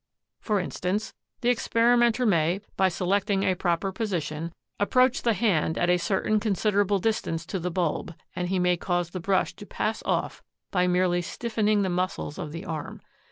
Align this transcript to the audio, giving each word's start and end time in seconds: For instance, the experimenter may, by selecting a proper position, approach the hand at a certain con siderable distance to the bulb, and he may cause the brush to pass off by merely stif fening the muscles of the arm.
For 0.39 0.59
instance, 0.59 1.13
the 1.41 1.51
experimenter 1.51 2.25
may, 2.25 2.61
by 2.75 2.89
selecting 2.89 3.43
a 3.43 3.53
proper 3.53 3.91
position, 3.91 4.51
approach 4.79 5.21
the 5.21 5.33
hand 5.35 5.77
at 5.77 5.91
a 5.91 5.99
certain 5.99 6.39
con 6.39 6.55
siderable 6.55 6.99
distance 6.99 7.45
to 7.45 7.59
the 7.59 7.69
bulb, 7.69 8.15
and 8.35 8.49
he 8.49 8.57
may 8.57 8.77
cause 8.77 9.11
the 9.11 9.19
brush 9.19 9.53
to 9.57 9.65
pass 9.67 10.01
off 10.03 10.41
by 10.71 10.87
merely 10.87 11.21
stif 11.21 11.55
fening 11.55 11.83
the 11.83 11.89
muscles 11.89 12.39
of 12.39 12.51
the 12.51 12.65
arm. 12.65 13.03